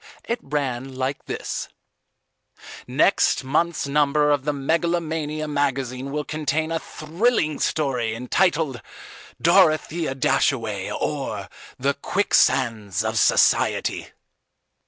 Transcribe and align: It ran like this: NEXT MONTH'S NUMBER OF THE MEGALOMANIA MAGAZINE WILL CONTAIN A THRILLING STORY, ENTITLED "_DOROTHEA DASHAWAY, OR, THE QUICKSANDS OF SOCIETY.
It 0.23 0.39
ran 0.41 0.95
like 0.95 1.25
this: 1.25 1.67
NEXT 2.87 3.43
MONTH'S 3.43 3.87
NUMBER 3.87 4.31
OF 4.31 4.45
THE 4.45 4.51
MEGALOMANIA 4.53 5.47
MAGAZINE 5.47 6.09
WILL 6.09 6.23
CONTAIN 6.23 6.71
A 6.71 6.79
THRILLING 6.79 7.59
STORY, 7.59 8.15
ENTITLED 8.15 8.81
"_DOROTHEA 9.43 10.19
DASHAWAY, 10.19 10.91
OR, 10.91 11.47
THE 11.77 11.93
QUICKSANDS 11.93 13.03
OF 13.03 13.19
SOCIETY. 13.19 14.07